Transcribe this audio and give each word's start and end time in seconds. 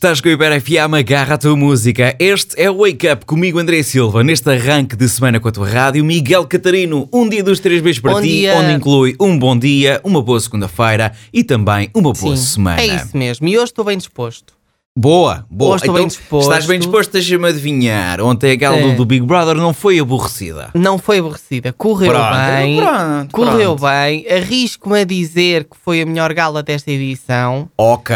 Estás 0.00 0.18
com 0.18 0.30
o 0.30 0.32
Iber 0.32 0.58
FM, 0.58 0.94
agarra 0.98 1.34
a 1.34 1.36
tua 1.36 1.54
música. 1.54 2.16
Este 2.18 2.58
é 2.58 2.70
o 2.70 2.78
Wake 2.78 3.06
Up 3.06 3.26
comigo, 3.26 3.58
André 3.58 3.82
Silva, 3.82 4.24
neste 4.24 4.48
arranque 4.48 4.96
de 4.96 5.06
semana 5.06 5.38
com 5.38 5.46
a 5.46 5.52
tua 5.52 5.68
rádio. 5.68 6.02
Miguel 6.02 6.46
Catarino, 6.46 7.06
um 7.12 7.28
dia 7.28 7.44
dos 7.44 7.60
três 7.60 7.82
beijos 7.82 8.00
para 8.00 8.12
Bom 8.12 8.22
ti, 8.22 8.28
dia. 8.28 8.54
onde 8.54 8.72
inclui 8.72 9.14
um 9.20 9.38
bom 9.38 9.54
dia, 9.54 10.00
uma 10.02 10.22
boa 10.22 10.40
segunda-feira 10.40 11.12
e 11.30 11.44
também 11.44 11.90
uma 11.94 12.14
boa 12.14 12.34
semana. 12.34 12.80
É 12.80 12.86
isso 12.86 13.14
mesmo. 13.14 13.46
E 13.46 13.58
hoje 13.58 13.72
estou 13.72 13.84
bem 13.84 13.98
disposto. 13.98 14.54
Boa, 15.00 15.46
boa. 15.48 15.74
Hoje 15.76 15.84
estou 15.84 15.94
então, 15.94 15.94
bem 15.94 16.06
disposto. 16.08 16.48
Estás 16.48 16.66
bem 16.66 16.78
disposto, 16.80 17.12
deixa-me 17.12 17.46
adivinhar. 17.48 18.20
Ontem 18.20 18.50
a 18.50 18.56
gala 18.56 18.76
É. 18.76 18.94
do, 18.94 19.04
Big 19.04 19.24
Brother 19.24 19.54
não 19.54 19.72
foi 19.72 20.00
aborrecida. 20.00 20.70
Não 20.74 20.98
foi 20.98 21.20
aborrecida. 21.20 21.72
Correu 21.72 22.10
Pronto, 22.12 22.34
bem. 22.36 22.76
pronto, 22.76 23.30
correu 23.32 23.76
pronto. 23.76 23.82
bem. 23.92 24.26
Arrisco-me 24.28 25.00
a 25.00 25.04
dizer 25.04 25.64
que 25.64 25.76
foi 25.80 26.02
a 26.02 26.06
melhor 26.06 26.34
gala 26.34 26.60
desta 26.60 26.90
edição. 26.90 27.70
Ok. 27.78 28.14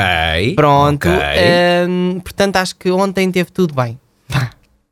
Pronto. 0.56 1.08
Ok. 1.08 1.20
Hum, 1.88 2.20
portanto, 2.22 2.56
acho 2.56 2.74
que 2.74 2.90
ontem 2.90 3.30
teve 3.30 3.52
tudo 3.52 3.72
bem. 3.72 3.96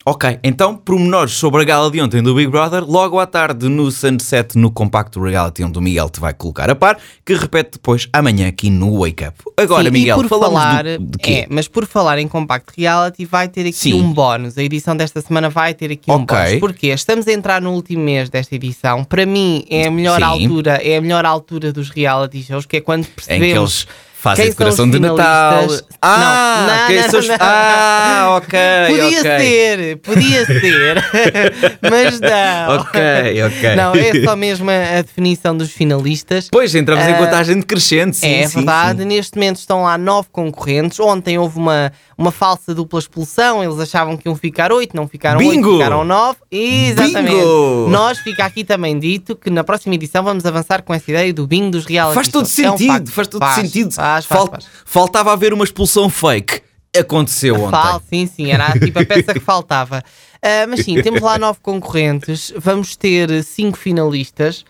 Ok, 0.05 0.41
então, 0.42 0.77
pormenores 0.77 1.34
sobre 1.34 1.62
a 1.62 1.65
gala 1.65 1.88
de 1.88 2.01
ontem 2.01 2.20
do 2.20 2.34
Big 2.34 2.51
Brother, 2.51 2.84
logo 2.84 3.20
à 3.20 3.27
tarde 3.27 3.69
no 3.69 3.88
Sunset, 3.88 4.59
no 4.59 4.69
Compacto 4.69 5.23
Reality, 5.23 5.62
onde 5.62 5.78
o 5.78 5.80
Miguel 5.80 6.11
te 6.11 6.19
vai 6.19 6.34
colocar 6.34 6.69
a 6.69 6.75
par, 6.75 6.98
que 7.25 7.34
repete 7.34 7.73
depois 7.75 8.09
amanhã 8.12 8.48
aqui 8.48 8.69
no 8.69 8.98
Wake 8.98 9.25
Up. 9.25 9.38
Agora, 9.56 9.84
Sim, 9.84 9.91
Miguel, 9.91 10.16
por 10.16 10.27
falar, 10.27 10.83
do, 10.83 10.98
de 10.98 11.19
quê? 11.19 11.33
É, 11.33 11.47
mas 11.48 11.69
por 11.69 11.87
falar 11.87 12.19
em 12.19 12.27
Compact 12.27 12.73
Reality, 12.77 13.25
vai 13.25 13.47
ter 13.47 13.61
aqui 13.61 13.73
Sim. 13.75 13.95
um 13.95 14.12
bónus. 14.12 14.59
A 14.59 14.62
edição 14.65 14.97
desta 14.97 15.20
semana 15.20 15.48
vai 15.48 15.73
ter 15.73 15.92
aqui 15.92 16.11
um 16.11 16.25
bónus. 16.25 16.59
Porquê? 16.59 16.89
Estamos 16.89 17.28
a 17.28 17.33
entrar 17.33 17.62
no 17.62 17.70
último 17.70 18.03
mês 18.03 18.28
desta 18.28 18.56
edição. 18.56 19.05
Para 19.05 19.25
mim, 19.25 19.64
é 19.70 19.87
a 19.87 19.91
melhor 19.91 20.19
Sim. 20.19 20.25
altura, 20.25 20.80
é 20.83 20.97
a 20.97 21.00
melhor 21.00 21.25
altura 21.25 21.73
dos 21.73 21.91
reality 21.91 22.42
shows, 22.42 22.66
que 22.66 22.78
é 22.78 22.80
quando 22.80 23.06
percebemos 23.06 23.87
fazem 24.22 24.44
quem 24.44 24.50
decoração 24.52 24.88
de 24.88 24.98
Natal. 25.00 25.66
Ah, 26.00 26.64
Não, 26.66 26.76
não, 26.78 26.86
quem 26.86 27.00
não, 27.02 27.10
são 27.10 27.20
os- 27.20 27.28
não. 27.28 27.36
Ah, 27.40 28.26
ok, 28.36 28.58
Podia 28.88 29.06
ok. 29.18 29.22
ser, 29.22 29.96
podia 29.98 30.44
ser, 30.46 31.05
mas 31.83 32.20
não. 32.20 32.77
Ok, 32.77 33.00
ok. 33.44 33.77
Não, 33.77 33.94
é 33.94 34.24
só 34.24 34.36
mesmo 34.36 34.70
a, 34.70 34.98
a 34.98 35.02
definição 35.02 35.56
dos 35.56 35.70
finalistas. 35.72 36.48
Pois, 36.50 36.74
entramos 36.74 37.05
em 37.06 37.12
Ah, 37.12 37.19
contagem 37.19 37.56
decrescente, 37.58 38.16
sim, 38.16 38.32
é 38.34 38.47
sim, 38.48 38.56
verdade, 38.58 39.00
sim. 39.00 39.05
neste 39.06 39.36
momento 39.36 39.56
estão 39.56 39.82
lá 39.82 39.98
nove 39.98 40.28
concorrentes. 40.30 40.98
Ontem 41.00 41.38
houve 41.38 41.58
uma, 41.58 41.92
uma 42.23 42.31
falsa 42.31 42.75
dupla 42.75 42.98
expulsão, 43.01 43.62
eles 43.62 43.78
achavam 43.78 44.17
que 44.17 44.28
iam 44.28 44.37
ficar 44.37 44.73
oito, 44.73 44.97
não 44.97 45.09
ficaram 45.09 45.41
oito, 45.41 45.73
ficaram 45.73 46.05
nove. 46.05 46.39
Exatamente. 46.51 47.37
Bingo! 47.37 47.89
Nós 47.91 48.19
fica 48.19 48.45
aqui 48.45 48.65
também 48.65 48.98
dito 48.98 49.34
que 49.34 49.51
na 49.51 49.65
próxima 49.65 49.95
edição 49.97 50.23
vamos 50.23 50.47
avançar 50.47 50.83
com 50.83 50.95
essa 50.95 51.11
ideia 51.11 51.34
do 51.34 51.47
bingo 51.47 51.73
dos 51.73 51.84
reality 51.84 52.15
Faz 52.15 52.28
todo. 52.28 52.45
É 52.45 52.47
um 52.47 52.78
sentido, 52.78 53.11
faz 53.11 53.28
todo 53.28 53.41
Faz, 53.41 53.55
sentido. 53.56 53.93
Faz, 53.93 54.25
faz, 54.25 54.41
Fal-. 54.41 54.59
Faltava 54.84 55.33
haver 55.33 55.53
uma 55.53 55.65
expulsão 55.65 56.09
fake. 56.09 56.62
Aconteceu 56.97 57.55
ontem. 57.55 57.70
Fal, 57.70 58.03
sim, 58.09 58.27
sim, 58.27 58.50
era 58.50 58.78
tipo 58.78 58.98
a 58.98 59.05
peça 59.05 59.33
que 59.33 59.41
faltava. 59.41 60.03
Ah, 60.44 60.66
mas 60.68 60.80
sim, 60.84 61.00
temos 61.02 61.20
lá 61.20 61.38
nove 61.38 61.60
concorrentes, 61.62 62.52
vamos 62.56 62.96
ter 62.96 63.44
cinco 63.44 63.78
finalistas. 63.78 64.64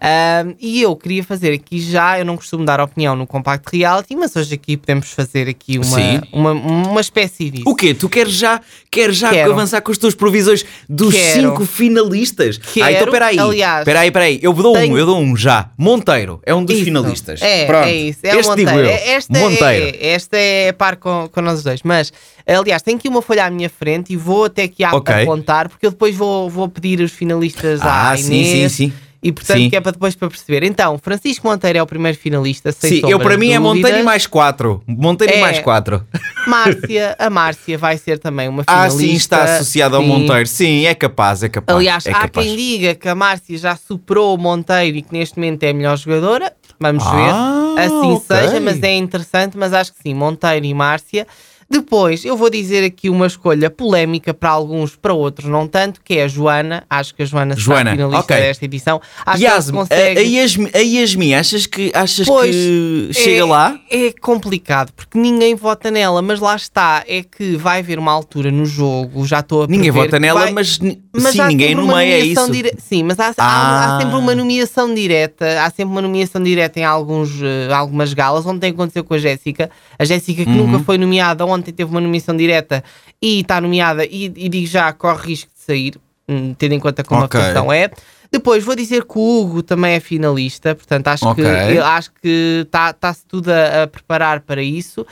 Ah, 0.00 0.44
e 0.58 0.80
eu 0.82 0.96
queria 0.96 1.22
fazer 1.22 1.52
aqui 1.52 1.80
já, 1.80 2.18
eu 2.18 2.24
não 2.24 2.36
costumo 2.36 2.64
dar 2.64 2.80
opinião 2.80 3.14
no 3.14 3.26
Compact 3.26 3.76
Reality, 3.76 4.16
mas 4.16 4.34
hoje 4.34 4.54
aqui 4.54 4.76
podemos 4.76 5.12
fazer 5.12 5.48
aqui 5.48 5.74
Sim. 5.84 6.20
uma, 6.32 6.52
uma, 6.52 6.88
uma 6.88 7.00
espécie 7.00 7.50
disso. 7.50 7.68
O 7.68 7.74
quê? 7.76 7.92
Tu 7.94 8.08
queres 8.08 8.32
já, 8.32 8.60
queres 8.90 9.16
já 9.18 9.30
Quero. 9.30 9.52
avançar 9.52 9.80
com 9.82 9.92
as 9.92 9.98
tuas 9.98 10.14
provisões 10.14 10.64
dos 10.88 11.14
Quero. 11.14 11.40
cinco 11.50 11.64
finalistas? 11.66 12.56
Quero. 12.58 12.86
Ah, 12.86 12.92
então 12.92 13.10
peraí. 13.10 13.38
Aliás, 13.38 13.84
peraí, 13.84 14.10
peraí. 14.10 14.38
Eu 14.42 14.52
dou 14.54 14.72
um, 14.76 14.80
tenho- 14.80 14.98
eu 14.98 15.06
dou 15.06 15.18
um 15.20 15.36
já. 15.36 15.70
Monteiro 15.76 16.40
é 16.44 16.54
um 16.54 16.64
dos 16.64 16.74
Isso. 16.74 16.84
finalistas. 16.86 17.40
É, 17.42 17.66
Pronto. 17.66 17.86
é 17.86 17.94
isso. 17.94 18.18
É 18.24 18.28
este 18.36 18.56
digo 18.56 18.70
Monteiro. 18.70 18.78
eu. 18.80 18.88
É- 18.90 19.08
Esta, 19.10 19.38
Monteiro. 19.38 19.96
É, 20.00 20.06
esta 20.08 20.36
é 20.38 20.68
a 20.70 20.72
par 20.72 20.96
com, 20.96 21.28
com 21.30 21.40
nós 21.40 21.62
dois. 21.62 21.82
Mas, 21.84 22.12
aliás, 22.54 22.82
tenho 22.82 22.96
aqui 22.98 23.08
uma 23.08 23.20
folha 23.22 23.44
à 23.46 23.50
minha 23.50 23.68
frente 23.70 24.12
e 24.12 24.16
vou 24.16 24.44
até 24.44 24.62
aqui 24.64 24.82
a 24.84 24.92
Ok. 24.94 25.14
apontar, 25.22 25.68
porque 25.68 25.86
eu 25.86 25.90
depois 25.90 26.14
vou, 26.14 26.48
vou 26.48 26.68
pedir 26.68 27.00
os 27.00 27.12
finalistas 27.12 27.80
Ah, 27.82 28.10
à 28.12 28.16
sim, 28.16 28.34
Inês. 28.34 28.72
sim, 28.72 28.88
sim. 28.90 28.92
E 29.20 29.32
portanto, 29.32 29.56
Sim. 29.58 29.68
que 29.68 29.74
é 29.74 29.80
para 29.80 29.90
depois 29.90 30.14
para 30.14 30.28
perceber. 30.28 30.62
Então, 30.62 30.96
Francisco 30.96 31.44
Monteiro 31.44 31.76
é 31.76 31.82
o 31.82 31.86
primeiro 31.88 32.16
finalista. 32.16 32.70
Sem 32.70 33.00
Sim, 33.00 33.10
eu 33.10 33.18
para 33.18 33.36
mim 33.36 33.50
é. 33.50 33.58
Monteiro 33.58 33.98
e 33.98 34.02
mais 34.04 34.28
quatro. 34.28 34.80
Monteiro 34.86 35.32
e 35.32 35.36
É. 35.38 35.40
mais 35.40 35.58
quatro. 35.58 36.06
Márcia, 36.46 37.16
a 37.18 37.28
Márcia 37.28 37.76
vai 37.76 37.98
ser 37.98 38.20
também 38.20 38.48
uma 38.48 38.62
Ah, 38.64 38.88
finalista. 38.88 38.98
sim, 39.08 39.12
está 39.14 39.42
associado 39.42 39.96
ao. 39.96 40.02
Monteiro. 40.04 40.46
Sim, 40.46 40.86
é 40.86 40.94
capaz, 40.94 41.42
é 41.42 41.48
capaz. 41.48 41.76
Aliás, 41.76 42.06
é 42.06 42.10
há 42.12 42.20
capaz. 42.20 42.46
quem 42.46 42.56
diga 42.56 42.94
que 42.94 43.08
a 43.08 43.14
Márcia 43.16 43.58
já 43.58 43.74
superou 43.74 44.36
o 44.36 44.38
Monteiro 44.38 44.96
e 44.98 45.02
que 45.02 45.12
neste 45.12 45.36
momento 45.36 45.64
é 45.64 45.70
a 45.70 45.74
melhor 45.74 45.96
jogadora. 45.98 46.52
Vamos 46.78 47.04
Ah, 47.04 47.74
ver. 47.76 47.82
Assim 47.86 48.12
ok. 48.12 48.20
seja, 48.24 48.60
mas 48.60 48.80
é 48.80 48.94
interessante. 48.94 49.58
Mas 49.58 49.72
acho 49.72 49.92
que 49.94 49.98
sim, 50.00 50.14
Monteiro 50.14 50.64
e 50.64 50.72
Márcia. 50.72 51.26
Depois, 51.70 52.24
eu 52.24 52.34
vou 52.34 52.48
dizer 52.48 52.82
aqui 52.82 53.10
uma 53.10 53.26
escolha 53.26 53.68
polémica 53.68 54.32
para 54.32 54.48
alguns, 54.48 54.96
para 54.96 55.12
outros 55.12 55.50
não 55.50 55.66
tanto, 55.68 56.00
que 56.02 56.14
é 56.14 56.24
a 56.24 56.28
Joana. 56.28 56.82
Acho 56.88 57.14
que 57.14 57.22
a 57.22 57.26
Joana, 57.26 57.54
Joana, 57.54 57.90
está 57.90 57.96
finalista 58.04 58.34
ok. 58.34 58.36
desta 58.46 58.64
edição. 58.64 59.00
Acho 59.26 59.38
que 59.38 59.44
Yasmin, 59.44 59.78
consegue... 59.78 60.18
a, 60.18 60.22
Yasmin, 60.22 60.70
a 60.74 60.78
Yasmin, 60.78 61.34
achas 61.34 61.66
que, 61.66 61.92
achas 61.94 62.26
Pois, 62.26 62.56
que 62.56 63.08
é- 63.10 63.12
chega 63.12 63.44
lá? 63.44 63.78
É 63.90 64.12
complicado, 64.18 64.92
porque 64.92 65.18
ninguém 65.18 65.54
vota 65.54 65.90
nela, 65.90 66.22
mas 66.22 66.40
lá 66.40 66.56
está, 66.56 67.04
é 67.06 67.22
que 67.22 67.56
vai 67.56 67.80
haver 67.80 67.98
uma 67.98 68.12
altura 68.12 68.50
no 68.50 68.64
jogo, 68.64 69.26
já 69.26 69.40
estou 69.40 69.64
a 69.64 69.66
Ninguém 69.66 69.90
vota 69.90 70.18
nela, 70.18 70.40
vai- 70.44 70.52
mas, 70.52 70.78
Mas 71.12 71.32
sim, 71.34 71.40
há 71.40 71.48
ninguém 71.48 71.74
nomeia 71.74 72.14
é 72.14 72.20
isso. 72.20 72.50
dire- 72.50 72.72
Sim, 72.78 73.02
mas 73.02 73.20
há, 73.20 73.28
há- 73.28 73.34
Ah. 73.36 73.96
há 73.96 74.00
sempre 74.00 74.16
uma 74.16 74.34
nomeação 74.34 74.94
direta. 74.94 75.62
Há 75.62 75.68
sempre 75.68 75.92
uma 75.92 76.00
nomeação 76.02 76.42
direta 76.42 76.80
em 76.80 76.84
alguns, 76.84 77.30
eh, 77.42 77.70
algumas 77.72 78.14
galas. 78.14 78.46
Ontem 78.46 78.70
aconteceu 78.70 79.04
com 79.04 79.12
a 79.14 79.18
Jéssica. 79.18 79.68
A 79.98 80.04
Jéssica, 80.04 80.44
que 80.44 80.50
Uhum. 80.50 80.66
nunca 80.68 80.84
foi 80.84 80.96
nomeada, 80.96 81.44
ontem 81.58 81.72
teve 81.72 81.90
uma 81.90 82.00
nomeação 82.00 82.36
direta 82.36 82.82
e 83.20 83.40
está 83.40 83.60
nomeada. 83.60 84.04
E, 84.06 84.24
e 84.36 84.48
digo 84.48 84.66
já, 84.66 84.92
corre 84.92 85.28
risco 85.28 85.50
de 85.54 85.60
sair, 85.62 85.94
hum, 86.28 86.54
tendo 86.56 86.72
em 86.74 86.80
conta 86.80 87.04
como 87.04 87.22
Ok. 87.24 87.38
a 87.40 87.44
função 87.44 87.72
é. 87.72 87.90
Depois 88.30 88.62
vou 88.62 88.74
dizer 88.76 89.04
que 89.04 89.18
o 89.18 89.40
Hugo 89.40 89.62
também 89.62 89.94
é 89.94 90.00
finalista, 90.00 90.74
portanto 90.74 91.08
acho 91.08 91.26
Ok. 91.28 91.42
que 91.44 91.78
acho 91.78 92.10
que 92.20 92.62
está 92.66 93.12
se 93.14 93.24
tudo 93.26 93.48
a, 93.50 93.84
a 93.84 93.86
preparar 93.86 94.40
para 94.40 94.62
isso. 94.62 95.06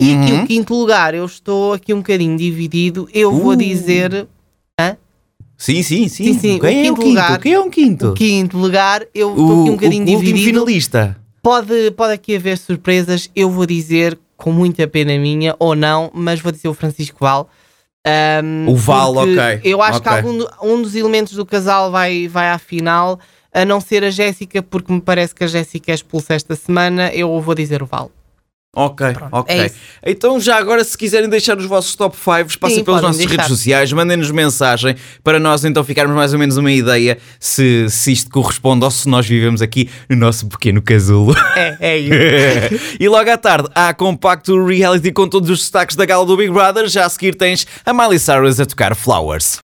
E 0.00 0.14
aqui 0.14 0.32
Uhum. 0.32 0.42
o 0.42 0.46
quinto 0.46 0.74
lugar, 0.74 1.14
eu 1.14 1.24
estou 1.24 1.74
aqui 1.74 1.92
um 1.94 1.98
bocadinho 1.98 2.36
dividido. 2.36 3.08
Eu 3.12 3.30
vou 3.32 3.52
Uh. 3.52 3.56
dizer. 3.56 4.26
Hã? 4.80 4.96
Sim, 5.56 5.82
sim, 5.82 6.08
sim. 6.08 6.24
Sim, 6.32 6.38
sim, 6.38 6.58
Quem 6.58 6.82
o 6.82 6.86
é 6.86 6.90
o 6.90 6.94
quinto 6.94 7.00
quinto? 7.02 7.08
lugar- 7.08 7.38
Quem 7.38 7.52
é 7.52 7.60
um 7.60 7.70
quinto? 7.70 8.08
O 8.08 8.14
quinto 8.14 8.56
lugar, 8.58 9.02
eu 9.14 9.30
estou 9.30 9.60
aqui 9.62 9.70
um 9.70 9.74
bocadinho 9.74 10.04
o 10.06 10.10
último 10.10 10.20
dividido. 10.24 10.44
finalista. 10.60 11.16
Pode, 11.42 11.90
pode 11.92 12.14
aqui 12.14 12.34
haver 12.34 12.58
surpresas. 12.58 13.30
Eu 13.36 13.48
vou 13.50 13.64
dizer, 13.66 14.18
com 14.42 14.50
muita 14.52 14.88
pena 14.88 15.16
minha, 15.18 15.54
ou 15.58 15.76
não, 15.76 16.10
mas 16.12 16.40
vou 16.40 16.50
dizer 16.50 16.66
o 16.68 16.74
Francisco 16.74 17.16
Val. 17.20 17.48
Ahm, 18.04 18.68
O 18.68 18.74
Val, 18.74 19.14
ok, 19.16 19.60
Eu 19.62 19.80
acho 19.80 20.02
que 20.02 20.08
ok. 20.08 20.18
algum 20.18 20.44
um 20.62 20.82
dos 20.82 20.96
elementos 20.96 21.34
do 21.34 21.46
casal 21.46 21.92
vai, 21.92 22.26
vai 22.26 22.50
à 22.50 22.58
final, 22.58 23.20
a 23.54 23.64
não 23.64 23.80
ser 23.80 24.02
a 24.02 24.10
Jéssica, 24.10 24.60
porque 24.60 24.92
me 24.92 25.00
parece 25.00 25.32
que 25.32 25.44
a 25.44 25.46
Jéssica 25.46 25.92
é 25.92 25.94
expulsa 25.94 26.34
esta 26.34 26.56
semana. 26.56 27.12
Eu 27.12 27.40
vou 27.40 27.54
dizer 27.54 27.82
o 27.82 27.86
Val. 27.86 28.10
Ok, 28.74 29.06
ok. 29.30 29.54
é 29.54 29.70
então, 30.06 30.40
já 30.40 30.56
agora, 30.56 30.82
se 30.82 30.96
quiserem 30.96 31.28
deixar 31.28 31.58
os 31.58 31.66
vossos 31.66 31.94
top 31.94 32.16
5, 32.16 32.58
passem 32.58 32.78
Sim, 32.78 32.84
pelas 32.84 33.02
nossas 33.02 33.18
deixar. 33.18 33.32
redes 33.32 33.48
sociais, 33.48 33.92
mandem-nos 33.92 34.30
mensagem 34.30 34.96
para 35.22 35.38
nós 35.38 35.62
então 35.62 35.84
ficarmos 35.84 36.16
mais 36.16 36.32
ou 36.32 36.38
menos 36.38 36.56
uma 36.56 36.72
ideia 36.72 37.18
se, 37.38 37.90
se 37.90 38.12
isto 38.12 38.30
corresponde 38.30 38.82
ou 38.82 38.90
se 38.90 39.06
nós 39.10 39.26
vivemos 39.28 39.60
aqui 39.60 39.90
no 40.08 40.16
nosso 40.16 40.46
pequeno 40.46 40.80
casulo. 40.80 41.36
É, 41.54 41.76
é 41.80 41.98
isso. 42.72 42.96
e 42.98 43.06
logo 43.10 43.30
à 43.30 43.36
tarde 43.36 43.68
há 43.74 43.92
compacto 43.92 44.64
reality 44.64 45.12
com 45.12 45.28
todos 45.28 45.50
os 45.50 45.58
destaques 45.58 45.94
da 45.94 46.06
gala 46.06 46.24
do 46.24 46.34
Big 46.34 46.50
Brother. 46.50 46.88
Já 46.88 47.04
a 47.04 47.10
seguir 47.10 47.34
tens 47.34 47.66
a 47.84 47.92
Miley 47.92 48.18
Cyrus 48.18 48.58
a 48.58 48.64
tocar 48.64 48.96
Flowers. 48.96 49.60